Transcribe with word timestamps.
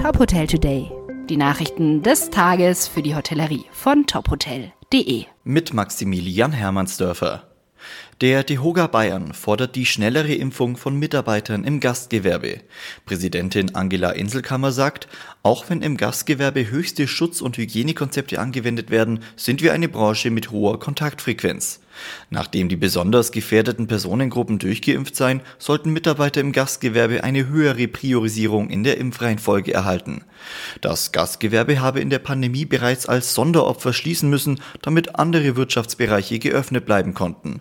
Top 0.00 0.18
Hotel 0.18 0.46
Today. 0.46 0.90
Die 1.28 1.36
Nachrichten 1.36 2.02
des 2.02 2.30
Tages 2.30 2.88
für 2.88 3.02
die 3.02 3.14
Hotellerie 3.14 3.66
von 3.70 4.06
tophotel.de. 4.06 5.26
Mit 5.44 5.74
Maximilian 5.74 6.52
Hermannsdörfer. 6.52 7.46
Der 8.22 8.42
DEHOGA 8.42 8.86
Bayern 8.86 9.34
fordert 9.34 9.76
die 9.76 9.84
schnellere 9.84 10.32
Impfung 10.32 10.78
von 10.78 10.98
Mitarbeitern 10.98 11.64
im 11.64 11.80
Gastgewerbe. 11.80 12.60
Präsidentin 13.04 13.74
Angela 13.74 14.12
Inselkammer 14.12 14.72
sagt, 14.72 15.06
auch 15.42 15.68
wenn 15.68 15.82
im 15.82 15.98
Gastgewerbe 15.98 16.70
höchste 16.70 17.06
Schutz- 17.06 17.42
und 17.42 17.58
Hygienekonzepte 17.58 18.40
angewendet 18.40 18.88
werden, 18.88 19.20
sind 19.36 19.60
wir 19.60 19.74
eine 19.74 19.90
Branche 19.90 20.30
mit 20.30 20.50
hoher 20.50 20.80
Kontaktfrequenz. 20.80 21.80
Nachdem 22.30 22.68
die 22.68 22.76
besonders 22.76 23.32
gefährdeten 23.32 23.86
Personengruppen 23.86 24.58
durchgeimpft 24.58 25.16
seien, 25.16 25.42
sollten 25.58 25.92
Mitarbeiter 25.92 26.40
im 26.40 26.52
Gastgewerbe 26.52 27.24
eine 27.24 27.48
höhere 27.48 27.88
Priorisierung 27.88 28.70
in 28.70 28.84
der 28.84 28.98
Impfreihenfolge 28.98 29.74
erhalten. 29.74 30.24
Das 30.80 31.12
Gastgewerbe 31.12 31.80
habe 31.80 32.00
in 32.00 32.10
der 32.10 32.18
Pandemie 32.18 32.64
bereits 32.64 33.06
als 33.06 33.34
Sonderopfer 33.34 33.92
schließen 33.92 34.30
müssen, 34.30 34.60
damit 34.82 35.16
andere 35.16 35.56
Wirtschaftsbereiche 35.56 36.38
geöffnet 36.38 36.86
bleiben 36.86 37.14
konnten. 37.14 37.60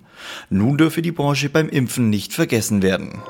Nun 0.49 0.77
dürfe 0.77 1.01
die 1.01 1.11
Branche 1.11 1.49
beim 1.49 1.69
Impfen 1.69 2.09
nicht 2.09 2.33
vergessen 2.33 2.81
werden. 2.81 3.21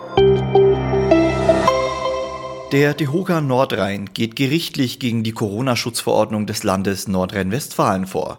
Der 2.71 2.93
DEHOGA 2.93 3.41
Nordrhein 3.41 4.11
geht 4.13 4.35
gerichtlich 4.35 4.99
gegen 4.99 5.23
die 5.23 5.31
Corona-Schutzverordnung 5.31 6.45
des 6.45 6.61
Landes 6.61 7.07
Nordrhein-Westfalen 7.07 8.05
vor. 8.05 8.37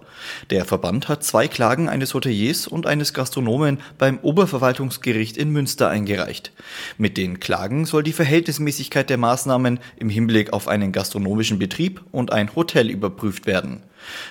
Der 0.50 0.64
Verband 0.64 1.08
hat 1.08 1.24
zwei 1.24 1.48
Klagen 1.48 1.88
eines 1.88 2.14
Hoteliers 2.14 2.68
und 2.68 2.86
eines 2.86 3.12
Gastronomen 3.12 3.78
beim 3.98 4.20
Oberverwaltungsgericht 4.20 5.36
in 5.36 5.50
Münster 5.50 5.88
eingereicht. 5.88 6.52
Mit 6.96 7.16
den 7.16 7.40
Klagen 7.40 7.86
soll 7.86 8.04
die 8.04 8.12
Verhältnismäßigkeit 8.12 9.10
der 9.10 9.18
Maßnahmen 9.18 9.80
im 9.96 10.08
Hinblick 10.08 10.52
auf 10.52 10.68
einen 10.68 10.92
gastronomischen 10.92 11.58
Betrieb 11.58 12.00
und 12.12 12.32
ein 12.32 12.54
Hotel 12.54 12.88
überprüft 12.88 13.46
werden. 13.46 13.82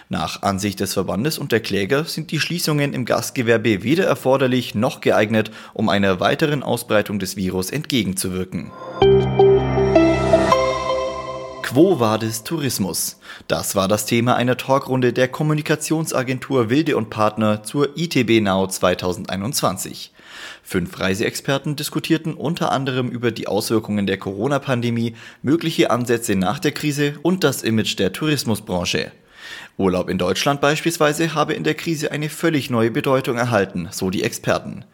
Nach 0.07 0.43
Ansicht 0.43 0.79
des 0.79 0.93
Verbandes 0.93 1.37
und 1.37 1.51
der 1.51 1.59
Kläger 1.59 2.05
sind 2.05 2.31
die 2.31 2.39
Schließungen 2.39 2.93
im 2.93 3.03
Gastgewerbe 3.03 3.83
weder 3.83 4.05
erforderlich 4.05 4.75
noch 4.75 5.01
geeignet, 5.01 5.51
um 5.73 5.89
einer 5.89 6.21
weiteren 6.21 6.63
Ausbreitung 6.63 7.19
des 7.19 7.35
Virus 7.35 7.69
entgegenzuwirken. 7.69 8.71
Quo 11.71 11.99
Vadis 11.99 12.43
Tourismus? 12.43 13.19
Das 13.47 13.75
war 13.75 13.87
das 13.87 14.07
Thema 14.07 14.35
einer 14.35 14.57
Talkrunde 14.57 15.13
der 15.13 15.27
Kommunikationsagentur 15.27 16.71
Wilde 16.71 16.97
und 16.97 17.11
Partner 17.11 17.61
zur 17.61 17.95
ITB 17.95 18.41
Now 18.41 18.65
2021. 18.65 20.11
Fünf 20.63 20.99
Reiseexperten 20.99 21.75
diskutierten 21.75 22.33
unter 22.33 22.71
anderem 22.71 23.09
über 23.09 23.29
die 23.29 23.45
Auswirkungen 23.45 24.07
der 24.07 24.17
Corona-Pandemie, 24.17 25.13
mögliche 25.43 25.91
Ansätze 25.91 26.35
nach 26.35 26.57
der 26.57 26.71
Krise 26.71 27.19
und 27.21 27.43
das 27.43 27.61
Image 27.61 27.99
der 27.99 28.13
Tourismusbranche. 28.13 29.11
Urlaub 29.77 30.09
in 30.09 30.17
Deutschland 30.17 30.61
beispielsweise 30.61 31.35
habe 31.35 31.53
in 31.53 31.63
der 31.63 31.75
Krise 31.75 32.11
eine 32.11 32.29
völlig 32.29 32.71
neue 32.71 32.89
Bedeutung 32.89 33.37
erhalten, 33.37 33.89
so 33.91 34.09
die 34.09 34.23
Experten. 34.23 34.85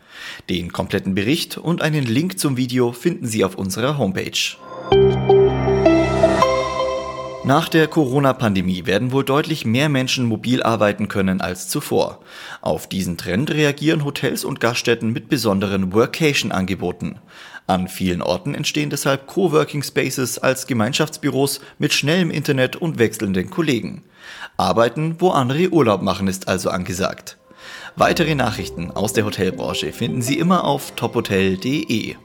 Den 0.49 0.73
kompletten 0.73 1.15
Bericht 1.15 1.57
und 1.57 1.81
einen 1.81 2.03
Link 2.03 2.37
zum 2.37 2.57
Video 2.57 2.91
finden 2.91 3.27
Sie 3.27 3.45
auf 3.45 3.55
unserer 3.55 3.97
Homepage. 3.97 4.57
Nach 7.45 7.69
der 7.69 7.87
Corona-Pandemie 7.87 8.87
werden 8.87 9.11
wohl 9.11 9.23
deutlich 9.23 9.65
mehr 9.65 9.87
Menschen 9.87 10.25
mobil 10.25 10.63
arbeiten 10.63 11.07
können 11.07 11.41
als 11.41 11.69
zuvor. 11.69 12.21
Auf 12.61 12.87
diesen 12.89 13.17
Trend 13.17 13.51
reagieren 13.51 14.03
Hotels 14.03 14.43
und 14.43 14.59
Gaststätten 14.59 15.13
mit 15.13 15.29
besonderen 15.29 15.93
Workation-Angeboten. 15.93 17.19
An 17.67 17.87
vielen 17.87 18.23
Orten 18.23 18.55
entstehen 18.55 18.89
deshalb 18.89 19.27
Coworking 19.27 19.83
Spaces 19.83 20.39
als 20.39 20.65
Gemeinschaftsbüros 20.65 21.61
mit 21.77 21.93
schnellem 21.93 22.31
Internet 22.31 22.77
und 22.77 22.97
wechselnden 22.97 23.51
Kollegen. 23.51 24.03
Arbeiten, 24.57 25.17
wo 25.19 25.29
andere 25.29 25.69
Urlaub 25.69 26.01
machen, 26.01 26.27
ist 26.27 26.47
also 26.47 26.71
angesagt. 26.71 27.37
Weitere 27.95 28.33
Nachrichten 28.33 28.89
aus 28.89 29.13
der 29.13 29.23
Hotelbranche 29.23 29.93
finden 29.93 30.23
Sie 30.23 30.39
immer 30.39 30.63
auf 30.63 30.95
tophotel.de. 30.95 32.15